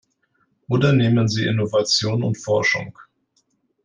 [0.67, 2.97] Oder nehmen Sie Innovation und Forschung.